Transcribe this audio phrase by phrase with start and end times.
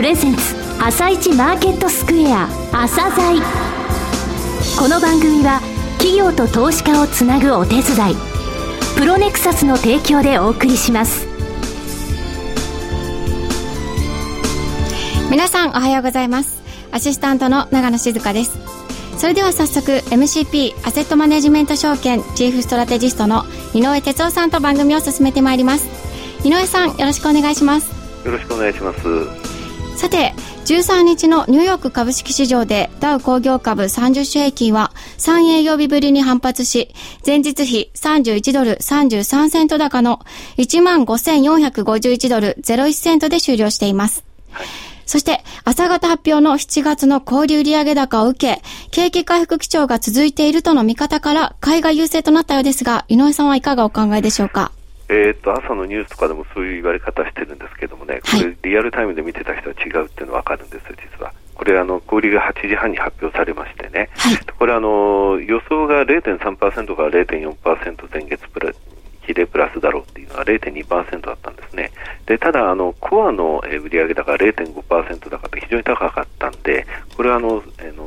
[0.00, 3.38] プレゼンツ朝一マーケットスクエア朝鮮
[4.78, 5.60] この番組は
[5.98, 7.82] 企業と投資家をつなぐお手伝い
[8.96, 11.26] プロネクサスの提供でお送りします。
[15.30, 16.62] 皆さんおはようございます。
[16.92, 18.58] アシスタントの長野静香です。
[19.18, 23.44] それでは早速 MCP アセットマネジメント証券チーフストラテジストの
[23.74, 25.86] 井上哲夫さんと番組を進めてまいります。
[26.42, 28.00] 井上さんよろしくお願いします。
[28.24, 29.39] よろしくお願いします
[30.00, 30.32] さて
[30.64, 36.94] 13日のニューヨーク株式市場でダウ工業株30種平均は3営業日ぶりに反発し、
[37.26, 40.20] 前日比31ドル33セント高の
[40.56, 44.24] 15,451ドル01セントで終了しています。
[45.04, 54.72] そして、朝方発表の7月の小売売上高を受け、景気回復基調が続いているとの見方から、買いが優勢となったようですが、井上さんはいかがお考えでしょうか？
[55.12, 61.32] えーと、朝のニュースとかでもそういう言われ方してるんですけどもね、これ、リアルタイムで見てた人は違うっていうのは分かるんですよ、実は。
[61.56, 68.70] これあの、小売が8時半に発表されましてね、はい、これあの、予想が0.3%から0.4%前月プラ
[69.30, 71.90] 比でプラスだろうっていうのは0.2%だったんですね。
[72.26, 76.86] でただあの、コアの売上高が0.5%高って非常に高かったんで、
[77.16, 77.62] これはあの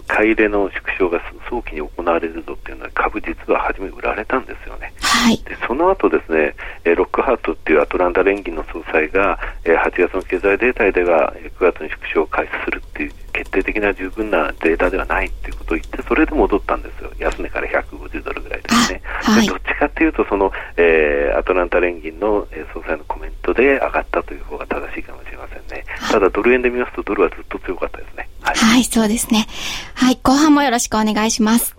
[0.07, 4.93] 買い入れの縮小が早期に行われるぞっていうのは株実は初め売られたんですよね。
[5.01, 6.55] はい、でその後ですね、
[6.95, 17.11] ロックハートっていうアトランタ連銀の総裁が8月の経済データでは9月に縮小を開始するっていう決定的な十分なデータではないっていうことを言ってそれで戻ったんですよ。
[17.19, 28.29] 安値から150ドルぐらいですね、はい、どっちかっていうとその、えー、アトランタ連銀の、え総裁のコメントで上がったという方が正しいかもしれませんね、ただドル円で見ますとドルはずっと強かったですね。
[28.41, 29.47] はい、はい、そうですね。
[29.95, 31.75] はい後半もよろしくお願いします。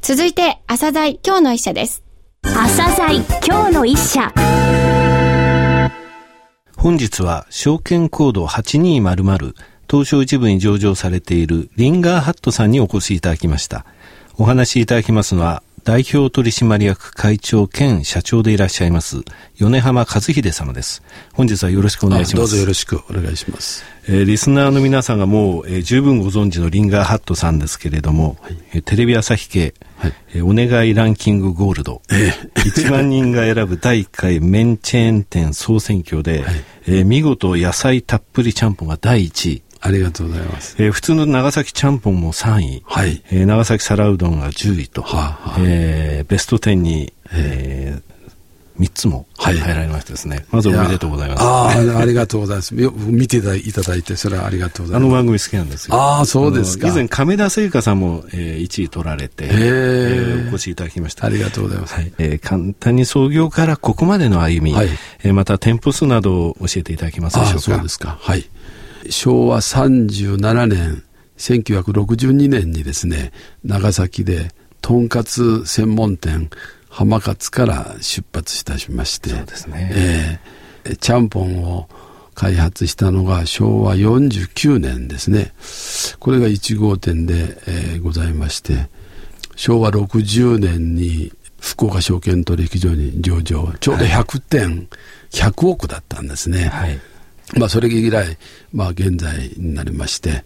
[0.00, 2.02] 続いて朝鮮今日の一社です。
[2.42, 4.32] 朝鮮今日の一社。
[6.76, 9.54] 本日は証券コード8200
[9.94, 13.86] 東証一部に上場されているリンガーハットさんにお越しいただきました。
[14.36, 19.18] お話しいただきますのは、代表取締役会長兼社長でいらっしゃいます、
[19.56, 21.04] 米浜和秀様です。
[21.32, 22.36] 本日はよろしくお願いします。
[22.38, 23.84] どうぞよろしくお願いします。
[24.08, 36.54] えー、リスナーの皆さんがもう、えー、十分ご存知のリンガーハットさんですけれども、はい、えー、テレビ朝日系、はいえー、お願いランキングゴールド、えー、1万人が選ぶ第1回メンチェーン店総選挙で、はい、
[36.88, 40.76] えー、見事野菜たっぷりちゃんぽんが第1位、ありがとうございます。
[40.78, 42.82] えー、普通の長崎ちゃんぽんも3位。
[42.86, 43.22] はい。
[43.30, 45.02] えー、長崎皿うどんが10位と。
[45.02, 51.42] はあはあ、えー、ベスト10に、えー、3つも入られましてですね、はい、まずおめでとうございます。
[51.42, 52.74] ああ、ありがとうございます。
[52.74, 55.04] 見ていただいて、それはありがとうございます。
[55.04, 55.96] あの番組好きなんですよ。
[55.96, 56.88] ああ、そうですか。
[56.88, 61.26] 以前、亀田製菓さんも、えー、1位取られて、えー、お越しいただきました。
[61.26, 61.94] ありがとうございます。
[61.94, 64.88] はい、えー、簡単に創業からここまでの歩み、はい、
[65.22, 67.60] えー、また店舗数などを教えていただけますでしょうか。
[67.60, 68.16] そうですか。
[68.18, 68.48] はい。
[69.10, 71.02] 昭和37年、
[71.38, 73.32] 1962年にですね、
[73.64, 74.50] 長崎で、
[74.80, 76.50] とんかつ専門店、
[76.88, 79.90] 浜勝から出発いたしまして、そうですね。
[80.84, 81.88] えー、ちゃんぽんを
[82.34, 85.52] 開発したのが昭和49年ですね。
[86.20, 88.88] これが1号店で、えー、ございまして、
[89.56, 94.88] 昭和60年に福岡証券取引所に上場、ちょうど100点、はい、
[95.30, 96.68] 100億だったんですね。
[96.68, 97.00] はい
[97.58, 98.38] まあ、それ以来、
[98.72, 100.44] まあ、現在になりまして、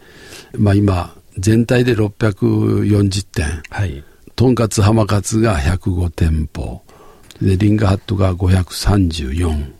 [0.56, 4.04] まあ、今、全体で640店、はい、
[4.34, 6.82] とんかつ浜かつが105店舗、
[7.40, 9.72] で、リンガーハットが534、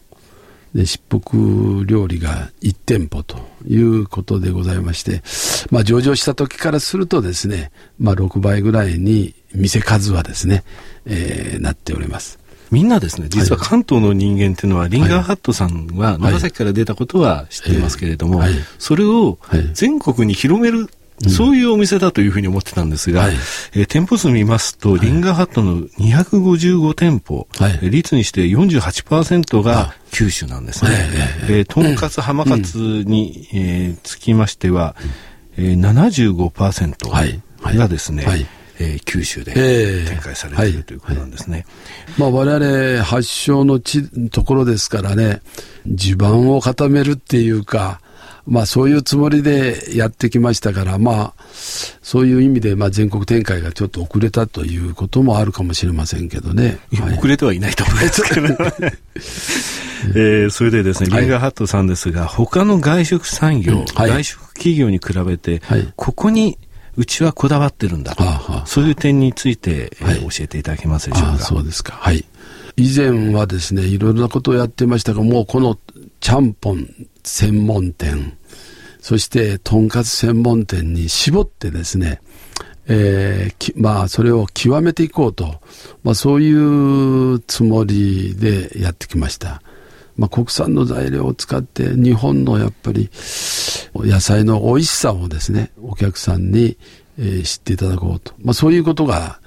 [0.75, 5.23] で、しっぽく料理が1店舗ということでございまして、
[5.71, 10.65] まあ、上場した時からするとですね、まあ、6倍ぐらいに店数はですね、
[11.07, 12.39] えー、なっております。
[12.71, 18.43] みんなですね、実は関東の人間っていうのは、リンガーハットさんは長崎から出たことは知っていますけれども、
[18.79, 19.39] それを
[19.73, 20.89] 全国に広める
[21.27, 23.35] そういうお店だというふうに思ってたんですが、はい、
[23.73, 30.91] えー、店舗数見ますと、リンガーハットの255店舗、はい、率にして48%が九州なんですね。
[31.49, 34.95] えー、とんかつ、浜かつに、えー、つきましては、
[35.57, 38.47] えー、75%がですね、はい
[38.81, 39.53] えー、九州で
[40.07, 41.67] 展開されている、ということなんですね。
[42.17, 45.43] まあ、我々発祥の地、ところですからね、
[45.87, 48.01] 地盤を固めるっていうか、
[48.49, 51.35] まあそういうつもりでやってきましたから、まあ
[52.03, 56.79] そういう意味でまあ全国展開がちょっと遅れたということもあるかもしれませんけどね。
[56.99, 58.47] はい、遅れてはいないと思いますけど、
[60.17, 66.57] えー、それでですね、リンガーハットさんですが、他の外食産業、はい、外食企業に比べて、はい、ここに
[66.99, 68.25] うちはこだわってるんだと、
[68.67, 71.39] そういう点について、はい、教えていただけますでしょうか？
[71.39, 71.93] そうですか。
[71.93, 72.25] はい。
[72.77, 75.79] 以前はですね、いろいろなことをやってましたが、もうこの
[76.19, 76.89] ちゃんぽん
[77.23, 78.37] 専門店、
[79.01, 82.21] そしてとんかつ専門店に絞ってですね、
[82.89, 85.61] えー、まあそれを極めていこうと、
[86.03, 86.53] まあそうい
[87.35, 89.63] うつもりでやってきました。
[90.19, 93.09] まあ、国産の材料を使って日本のやっぱり
[93.95, 96.77] 野菜の美味しさをですね、お客さんに、
[97.19, 98.35] えー、知っていただこうと。
[98.43, 99.41] まあ、そういうことが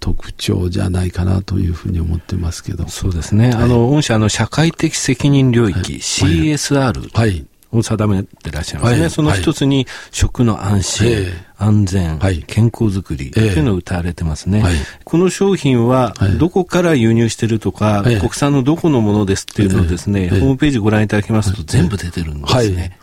[0.00, 2.86] 特徴じゃないかなというふうに思ってますけど。
[2.88, 3.50] そうですね。
[3.50, 7.10] はい、あの、御社の社会的責任領域、はい、CSR。
[7.12, 7.46] はい。
[7.72, 9.00] を定めてらっしゃいますね。
[9.02, 11.26] はい、その一つに、食の安心、
[11.58, 14.62] 安全、はい、健康づくりというのを謳われてますね。
[14.62, 22.98] はい、この商品は、どこから輸入してるとか、国産のどこのものですっていうのをですね、ホームページご覧いただきますと全部出てるんですね。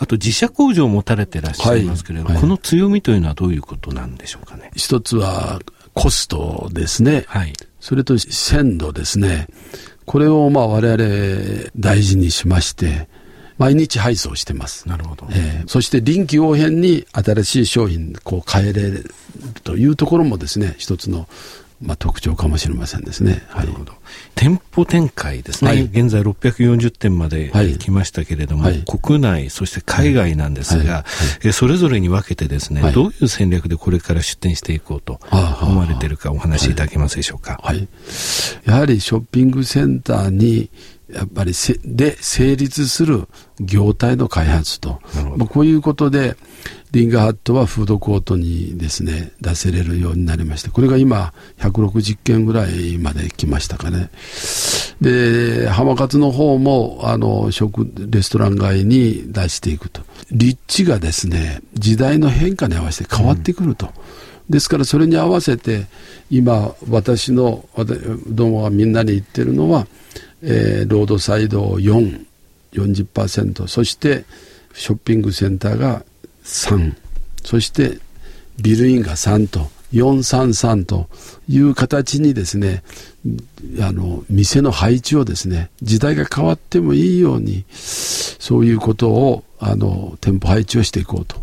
[0.00, 4.70] あと自社工場を持たれてらっしゃいますけれども、この強みというのはどういうことなんでしょうかね？
[4.76, 5.58] 一つは
[5.92, 7.24] コストですね。
[7.26, 7.52] はい。
[7.80, 9.48] それと鮮度ですね。
[10.06, 13.08] これをまあ我々大事にしまして、
[13.58, 14.88] 毎日配送してます。
[14.88, 15.26] なるほど。
[15.30, 19.12] えー、そして臨機応変に新しい商品こう変えれる
[19.64, 21.28] というところもですね、一つの
[21.80, 23.46] まあ、特徴かもしれませんですね。
[23.54, 23.92] なるほど。
[24.34, 25.70] 店舗展開ですね。
[25.70, 31.04] はい、現在640店まで来ましたけれども、はい、国内、そして海外なんですが、
[31.42, 37.60] はい、それぞれに分けてですね、どういう戦略でこれから出店していこうと思われているかお話しいただけますでしょうか？
[37.62, 37.86] はい。
[38.64, 40.70] やはりショッピングセンターに
[41.12, 43.28] やっぱりせで成立する
[43.60, 45.00] 業態の開発と、
[45.36, 46.36] まあ、こういうことで
[46.92, 54.10] リンガーハットはフードコートにですね出せれるようになりましてこれが今160件ぐらいまで来ましたかね。
[55.00, 60.02] で浜勝の方もあの食レストラン街に出していくと。
[60.30, 63.92] 立地がですね時代の変化に合わせて変わってくると、うん。
[64.50, 65.86] ですからそれに合わせて
[66.30, 67.66] 今私の
[68.26, 69.86] どうもがみんなに言ってるのは
[70.42, 72.24] えー、ロードサイド4、
[72.72, 74.24] 40%、そして
[74.74, 76.04] ショッピングセンターが
[76.44, 76.94] 3、
[77.44, 77.98] そして
[78.60, 81.08] ビルインが3と、433と。
[81.48, 82.82] いう形にですね、
[83.80, 91.42] あの、店の配置をですね、時代が変わってもいいように、そういうことを、あの、店舗配置をしていこうと。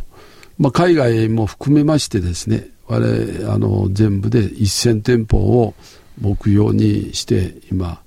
[0.60, 5.74] まあ、海外も含めましてですね、我々、あの、全部で1000店舗を
[6.22, 8.00] 目標にして、今、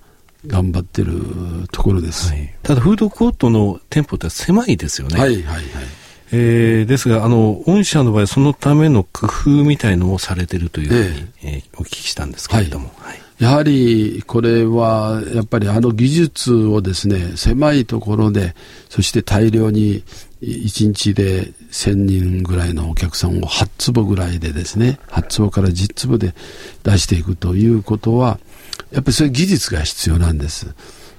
[0.46, 1.12] 頑張ってる
[1.72, 5.18] ところです、はい、ただフードコートの店舗って狭いですよね。
[5.18, 5.64] はいはいはい。
[6.30, 12.92] えー、ですが、あの、御社の場合、そのための工夫みたいのをされてるというふうに、えー、えー、お聞きしたんですけれども。
[12.98, 18.54] はい、はいやはりこれはやっぱりあの技術をですね狭いところで
[18.88, 20.02] そして大量に
[20.42, 26.34] 1日で1000人ぐらいのお客さんを8坪ぐらいでですね8坪から10坪で
[26.82, 28.40] 出していくということは
[28.92, 30.74] やっぱりそういう技術が必要なんです。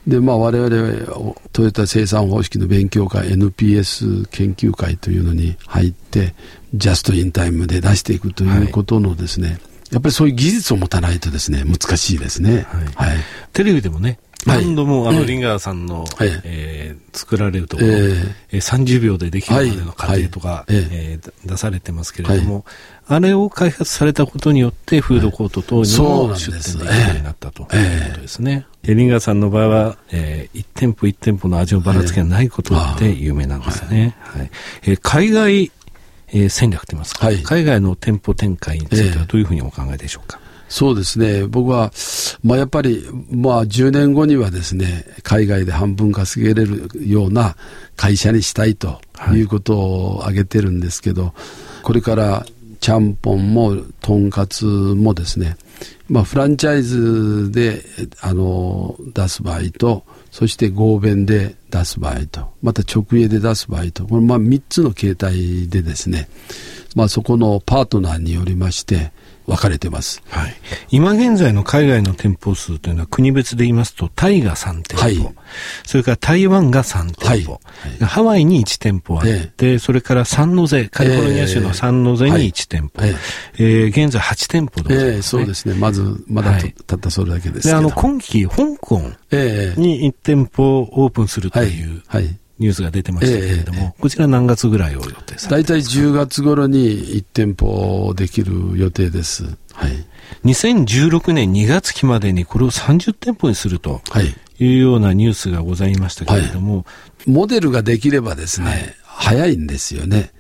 [0.08, 6.34] で、まあ我々、トヨタ生産方式の勉強会、NPS 研究会というのに入って、
[6.74, 9.60] ジャストインタイムで出していくということのですね、はい、
[9.92, 12.66] やっぱりそういう技術を持たないとですね、難しいですね。
[12.96, 13.10] はい。
[13.12, 13.18] はい、
[13.54, 22.64] テレビでもね、何度も、あの、リンガーさんの、はい、えー、作られるところ、えー、30秒でできるまでの過程とか、はい、えー、出されてますけれども、
[23.08, 27.68] あれを開発されたことによって、フードコート等にも出店できるようになったという
[28.10, 28.66] ことですね。
[28.84, 34.16] えー、リンガーさんの場合は、えー、1店舗1店舗の味のばらつきがないことで有名なんですね。
[34.20, 34.52] はい、
[34.84, 35.72] えー、海外、
[36.30, 40.40] えー、戦略といいますか、はい、海外の店舗展開についてはどういうふうにお考えでしょうか？
[40.70, 41.46] そうですね。
[41.48, 41.92] 僕は、
[42.44, 47.58] まあやっぱり、まあ10年後にはですね、海外で半分稼げれるような
[47.96, 49.02] 会社にしたいと
[49.34, 51.34] いうことを挙げてるんですけど、はい、
[51.84, 52.46] これから
[52.80, 55.58] ちゃんぽんもとんかつもですね、
[56.08, 57.84] まあフランチャイズで、
[58.22, 66.30] あの、出す場合と、そして合弁で出す場合と、また直営で出す場合と、これまあ3つの形態でですね、
[66.96, 69.12] まあそこのパートナーによりまして、
[69.50, 70.22] 分かれてます。
[70.30, 70.54] はい。
[70.92, 75.36] 今現在の海外の店舗数というのは国別で言いますと、タイが3店舗、はい、
[75.86, 77.60] それから台湾が3店舗、は
[78.00, 78.06] い。
[78.06, 83.16] ハワイに1店舗あって、えー、それからサンノゼ、カリフォルニア州のサンノゼに1店舗、えー、
[83.58, 85.74] えー、現在8店舗でございます、ね、えー、そうですね。
[85.74, 87.70] まず、まだ、たったそれだけですけど。
[87.70, 99.46] で、あの、今期、香港に1店舗オープンするという、はいニュースが出てましたけれども、えー、こちら何月ぐらいを予定されて大体10月頃に1店舗できる予定です。
[99.74, 100.06] はい。
[100.46, 104.02] 2016年2月期までにこれを30店舗にすると
[104.60, 106.84] いうようなニュースがございましたけれども、は
[107.26, 110.32] い、モデルができればですね、はい、早いんですよね。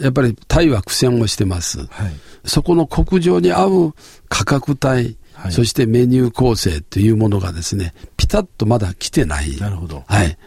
[0.00, 1.78] やっぱりタイは苦戦をしてます。
[1.78, 1.88] はい、
[2.44, 3.94] そこの国情に合う
[4.28, 9.56] 価格帯、はい、そしてメニュー構成というものがですね、ピタッとまだ来てない。
[9.56, 10.04] なるほど。
[10.06, 10.38] はい。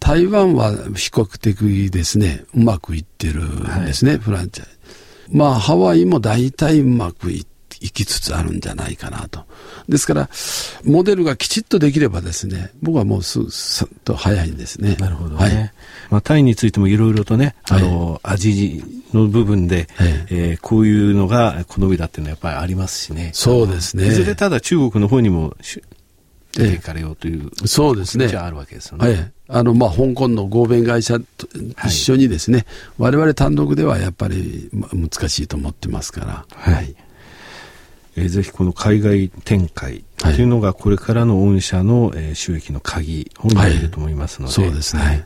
[0.00, 4.76] 台湾は比較的ですね、うまくいってるんですね、はい、フランチャイズ。
[5.32, 7.44] まあ、ハワイも大体うまくい
[7.90, 9.44] きつつあるんじゃないかなと。
[9.88, 10.30] ですから、
[10.84, 14.96] モデルがきちっとできればですね、僕はもうすっと早いんですね。
[14.98, 15.72] なるほど、ね、はい。
[16.10, 23.30] まあ、タイについてもいろいろとね、あの、はい、味の部分で、はい、えー、こういうのが好みだっていうのはやっぱりありますしね。
[23.34, 24.06] そうですね。
[24.06, 25.56] いずれただ中国の方にも
[26.52, 28.26] 出ていかれようという、えー、そうですね。
[28.26, 29.08] あるわけですよね。
[29.08, 29.32] はい。
[29.48, 31.46] あの、まあ、香港の合弁会社と
[31.86, 32.66] 一緒にですね、
[32.98, 36.46] はい、我々単独ではやっぱり難しいと思ってますから。
[36.52, 36.94] はい、はい。
[38.16, 45.24] えー、ぜひこの海外展開というのがこれからの御社の、えー、収益の鍵を握ると思いますので、はい、そうですね、はい、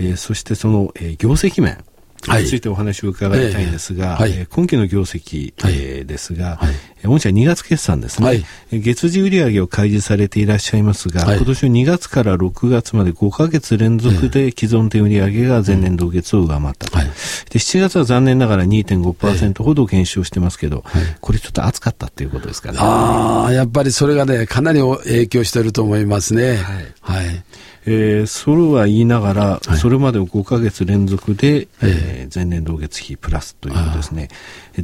[0.00, 1.78] えー、そしてその、えー、業績面
[2.26, 17.12] についてお話を伺いたいんですが、はい、えー、今期の業績、はい、えー、ですが、はい、御社2月決算ですね、はい、月次売上を開示されていらっしゃいますが、はい、今年の2月から6月まで5か月連続で既存店売上が前年同月を上回ったと、はい、で
[17.58, 22.78] 7月は残念ながら2.5%ほど減少してますけど、はい、これちょっと暑かったっていうことですかね。
[22.80, 26.56] ああ、やっぱりそれがね、かなり影響してると思いますね。
[26.56, 26.86] はい。
[27.00, 27.44] はい
[27.90, 34.28] えー、それは言いながら、はい、それまで5か月連続で、えー、前年同月比プラスということですね。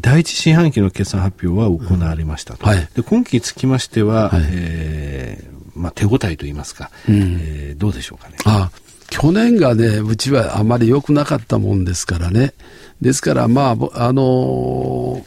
[0.01, 2.67] 第一四半期の決算発表は行われましたと。
[2.67, 8.37] はい、で今期につきましては、はい、えー、まあ、手応えといいますか、うん、えー、どうでしょうかね。
[8.47, 8.71] あ
[9.11, 12.55] 去年がね、うちはあまり良くなかったもんですからね。
[13.03, 15.25] ですから、まあ、あのー、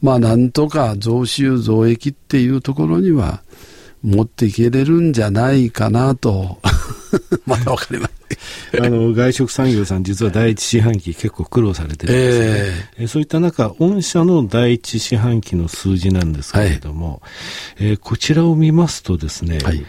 [0.00, 3.42] まあ、なんとか増収増益っていうところには
[4.02, 6.58] 持っていけれるんじゃないかなと
[7.46, 8.10] まだわかりま
[8.70, 8.84] せん。
[8.84, 12.88] あの、外食産業さん、実は第一四半期結構苦労されてるんですね。
[12.98, 17.22] えー、そういった中、御社の第一四半期の数字なんですけれども、
[17.78, 19.84] はい、えー、こちらを見ますとですね、はい。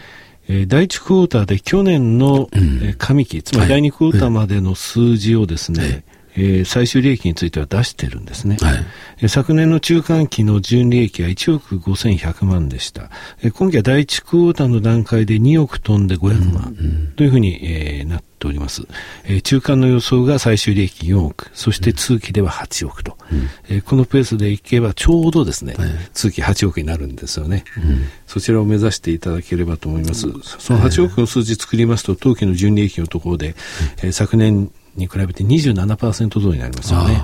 [0.48, 6.04] えー、第1クォーターで去年の、うん、えー、上期、つまり第2クォーターまでの数字をですね、はい
[6.36, 8.56] えー、最終利益については出してるんですね。
[8.60, 8.74] はい、
[9.18, 13.10] えー、昨年の中間期の純利益は1億5100万でした。
[13.42, 16.76] えー、今期は第1クォーターの段階で2億飛んで500万
[17.16, 18.86] というふうに、えー、なっております。
[19.24, 23.16] えー、中間の予想が最終利益4億、そして通期では8億と。
[23.30, 28.06] うん、えー、このペースでいけばちょうどですね、はい、通期8億になるんですよね、うん。
[28.26, 30.28] そちらを目指していただければと思います。
[30.58, 33.54] その8億の数字作りますと、当期の純利益のところで、
[34.02, 37.22] えー、昨年に比べて27%増になりますよね。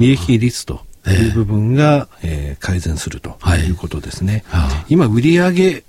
[0.00, 3.70] 利益率という部分が、えー、改善するとい。
[3.70, 4.44] うことですね。
[4.48, 5.82] はい、今、売上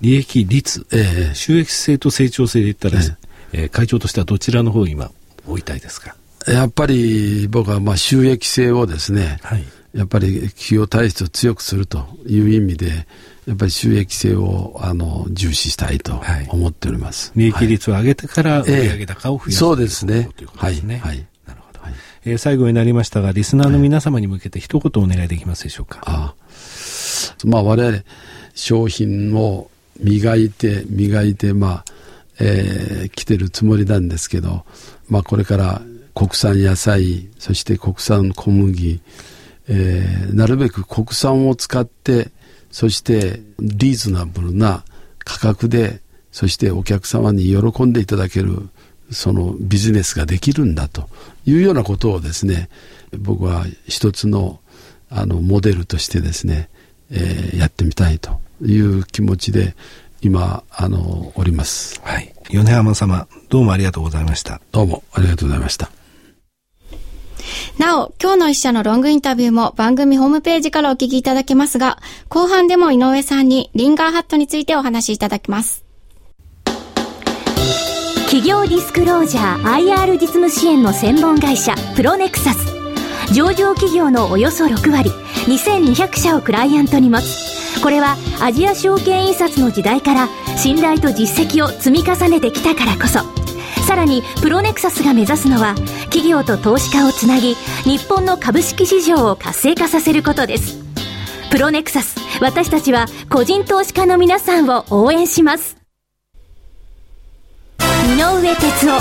[0.00, 3.00] 利益率、えー、収益性と成長性で言ったら、
[3.52, 5.10] えー、会長としてはどちらの方を今
[5.46, 6.14] 置いたいですか？
[6.46, 9.64] やっぱり僕はまあ収益性をですね、はい、
[9.94, 13.06] やっぱり企業体質を強くするという意味で、
[13.48, 17.32] やっぱり収益性をあの重視したいと思っております。
[17.34, 20.28] 利益率を上げてから売上高を増やす、えー、そうですね。
[20.36, 20.98] ということですね。
[20.98, 21.16] はい。
[21.16, 21.80] はい、なるほど。
[21.80, 21.94] はい、
[22.26, 26.02] えー、最後になりましたが、リスナーの皆様に向けて一言お願いできますでしょうか？
[26.04, 28.02] ああまあ我々
[28.54, 31.84] 商品を磨いて磨いてまあ、
[32.40, 34.66] えー、来てるつもりなんですけど、
[35.08, 35.80] まあこれから
[36.14, 39.00] 国産野菜、そして国産小麦、
[39.68, 42.30] えー、なるべく国産を使って
[42.78, 44.84] そしてリーズナブルな
[45.18, 48.68] 価格で、そしてお客様に喜んでいただける、
[49.10, 51.08] そのビジネスができるんだと
[51.44, 52.68] いうようなことをですね、
[53.18, 54.60] 僕は一つの
[55.10, 56.68] あのモデルとしてですね、
[57.10, 59.74] えー、やってみたいという気持ちで
[60.22, 62.00] 今、あの、おります。
[62.04, 62.32] はい。
[62.48, 64.60] 米浜様、どうもありがとうございました。
[64.70, 65.90] どうもありがとうございました。
[67.78, 75.84] なお、今日の一社のロングインタビューも番組ホームページからお聞きいただけますが、後半でも井上さんにリンガーハットについてお話しいただきます。
[78.24, 82.66] 企業ディスクロージャー IR 実務支援の専門会社プロネクサス。
[83.32, 85.10] 上場企業のおよそ6割
[85.46, 87.80] 2200社をクライアントに持つ。
[87.80, 93.37] これはアジア証券印刷の時代から信頼と実績を積み重ねてきたからこそ。
[93.88, 95.74] さらにプロネクサスが目指すのは
[96.10, 97.54] 企業と投資家をつなぎ
[97.84, 100.78] 日本の株式市場を活性化させることです
[101.50, 105.78] プロネクサス私たちは個人投資家の皆さんを応援します
[107.80, 109.00] 井上哲夫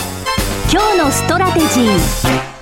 [0.71, 2.57] 今日のストラテジー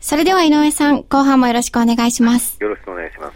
[0.00, 2.56] それでは井上さん、後半もよろしくお願いします。
[2.58, 3.34] よろしくお願いします。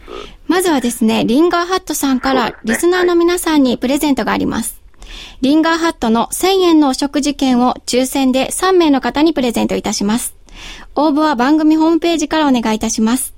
[0.48, 4.83] まずはですね、リンガーハットさんからリスナーの皆さんにプレゼントがあります。
[5.40, 10.34] リンガーハットの1000円のお食事券を抽選で3名の方にプレゼントいたします。
[10.94, 13.34] 応募は番組ホームページからお願いいたします。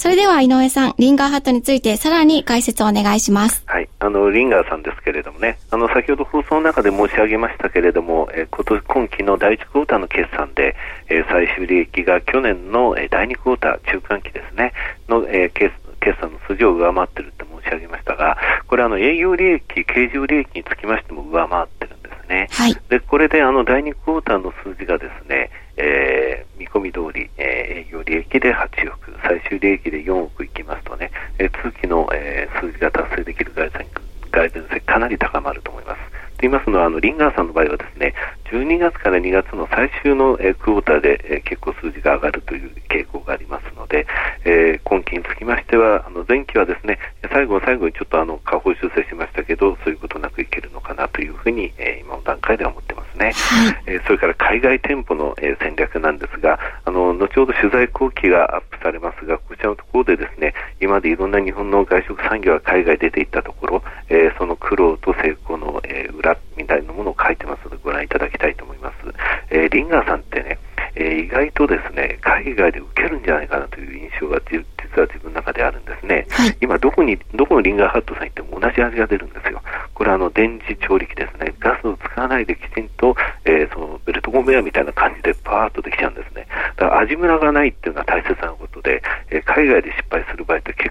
[0.00, 3.62] それでは井上さん、リンガーハットについてさらに解説をお願いします。
[3.66, 3.88] はい。
[3.98, 10.74] あの、リンガーさんですけれどもね、あの、先ほど放送の中で申し上げましたけれども、えー、今年、今期の第1クォーターの決算で、
[11.10, 14.72] え、最終利益が去年の、え、第2クォーター、中間期ですね、
[15.06, 22.48] の、えー、決決算の数字を上回ってるって申し上げましたが、これあの営業利益、経常利益につきましても上回ってるんですね。
[22.50, 33.70] はい、で、これであの第2クォーターの数字がですね、えー、見込み通り、えー、営業利益で8億、最終利益で4億いきますとね、えー、通期の、えー、数字が達成できる概
[34.54, 36.00] 念性かなり高まると思います。
[36.00, 38.14] と言いますのは、あのリンガーさんの場合はですね、
[38.50, 44.06] 12月から2月の最終の、えー、クォーターで、えー、結構数字が上がるという傾向がありますので、
[44.44, 46.98] えー、今期につきましては、あの前期はですね、
[47.32, 53.32] 最後最後にちょっとあの下方修正しましたけど、そういうことなくいけるのかなというふうに、えー、今の段階では思ってますね。
[53.32, 68.94] はい、えー、それから海外店舗の、えー、戦略なんですが、あの後ほど取材後期がアップされますが、こちらのところでですね、今までいろんな日本の外食産業が海外出ていったところ、えー、その苦労と成功の、えー、裏みたいなものを書いてますご覧いただきたいと思います。
[69.50, 70.58] えー、リンガーさんってね、
[70.94, 74.58] えー、意外とですね、海外で受けるんじゃないかなという印象が実
[75.00, 76.26] は自分の中であるんですね。
[76.30, 79.60] はい、今どこに、どこのリンガーハットさん行っても同じ味が出るんですよ。
[79.94, 81.52] これはあの、電磁調理器ですね。
[81.58, 86.46] ガスを使わないできちんと、えー、そのベルトコンベヤーみたいな感じでパーッとできちゃうんですね。
[86.76, 90.89] だから味ムラがないっていうのは大切なことで、えー、海外で失敗する場合って結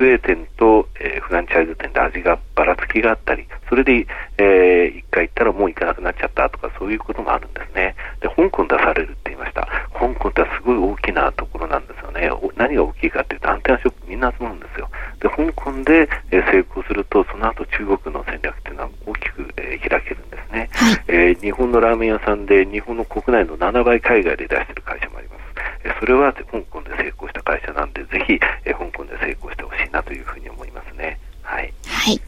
[0.00, 4.06] 直営店と、えー、フランチャイズ店で味がばらつきがあったり、それで、
[4.38, 7.94] えー、一回行ったらもう行かなくなっちゃったとか、そういうこともあるんですね。
[8.20, 9.68] で、香港出されるって言いました。
[9.92, 12.30] 香港ってすごい大きなところなんですよね。
[12.56, 14.88] 何が大きいかっていうと、アンテナショップみんな集まるんですよ。
[15.20, 20.70] で、香港で、えー、成功すると、その後中国の戦略っていうのは大きく、えー、開けるんですね。
[20.72, 25.40] はい、えー、日本のラーメン屋さんで、日本の国内の7倍海外で出してる会社もあります。
[25.84, 28.38] えそれは香港で成功した会社なんで、ぜひ、
[29.90, 31.18] いなというふうに思いますね。
[31.42, 31.72] はい。
[31.86, 32.20] はい。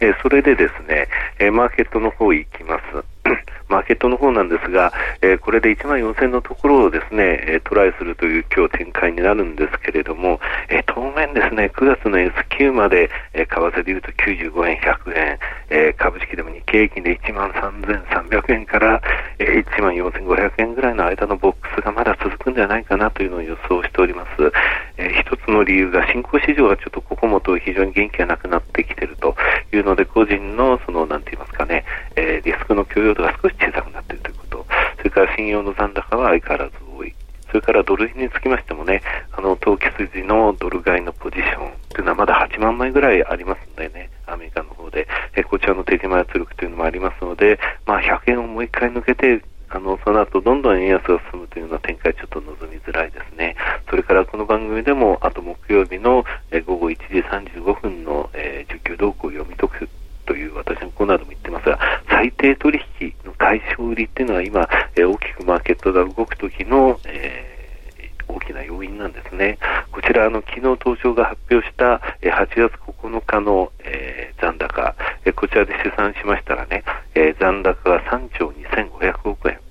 [0.00, 1.08] えそれでですね、
[1.38, 3.04] えマーケットの方行きます。
[3.68, 4.92] マーケットの方なんですが、
[5.22, 15.38] えー、これで1万4000のところをですね、えー、トライするという今日展開になるんですけれども、えー、当面ですね、9月の S q まで、えー、為替でいうと95円、100円、
[15.70, 19.00] えー、株式でも日経平均で1万3300円から、
[19.38, 24.52] えー、1万4500円ぐらいの間のボックスがまだ続くんではないかなというのを予想しております。
[24.96, 29.34] えー、一つの理由が新興市場がちょっとここもと非常に元気がなくなってきていると
[29.72, 31.84] いうので、個人のその、なんて言いますかね、
[32.16, 34.66] えー、リスクの許容度が少し小さくなっているということ、
[34.98, 37.14] それから信用の残高は相変わらず多い。
[37.48, 49.42] それからドルにつきましてもね、あの、投機筋のドル買いのポジションというのはまだ8万枚ぐらいありますんでね、アメリカの方で、えこちらの手締ま圧力というのもありますので、まあ、100円をもう一回抜けて、
[49.74, 53.56] あの、その後どんどん円安が進むというような展開ちょっと望みづらいですね。
[53.90, 56.24] それからこの番組でも、あと木曜日の、
[56.64, 57.20] 午後1時
[57.58, 59.88] 35分の、えー、需給動向を読み解く
[60.26, 69.58] という私のコーナーでも言ってますが、最低取引の対象売りっていうのは今、えー、大きくマーケットが動くときの、えー、大きな要因なんですね。
[69.90, 76.84] こちら、あの、昨日東証が発表した、8月9日の、えー、残高、えー、こちらで試算しましたらね、
[77.16, 79.63] えー、残高が3兆2500億円。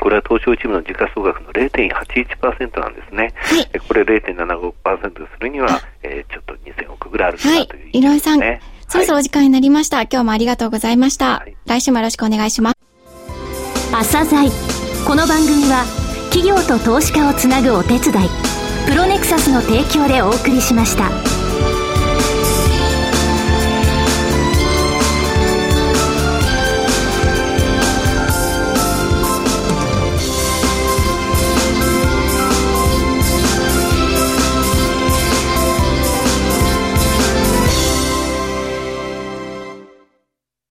[0.00, 3.32] これは東証一部の時価総額の0.81%なんですね。
[3.34, 8.40] はい、これ0.75%するには、えー、ちょっと2000億ぐらいあるかなという、ね、はい、井上さん、
[8.88, 10.02] そろそろお時間になりました。
[10.02, 11.38] 今日もありがとうございました。
[11.38, 12.76] はい、来週もよろしくお願いします。
[13.92, 14.50] 朝鮮
[15.06, 15.84] この番組は
[16.30, 18.28] 企業と投資家をつなぐお手伝い
[18.86, 21.37] プロネクサスの提供でお送りしました。